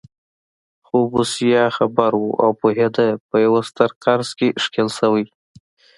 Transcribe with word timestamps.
خو 0.85 0.97
بوسیا 1.11 1.63
خبر 1.77 2.11
و 2.15 2.23
او 2.43 2.51
پوهېده 2.59 3.07
په 3.29 3.35
یوه 3.45 3.61
ستر 3.69 3.89
قرض 4.03 4.29
کې 4.37 4.47
ښکېل 4.63 4.89
شوی. 4.97 5.25